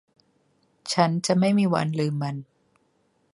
[0.93, 2.35] ฉันจะไม่มีวันลืมมัน